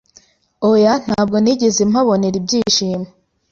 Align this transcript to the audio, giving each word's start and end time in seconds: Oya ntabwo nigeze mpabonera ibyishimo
Oya 0.69 0.93
ntabwo 1.05 1.35
nigeze 1.43 1.81
mpabonera 1.91 2.35
ibyishimo 2.41 3.07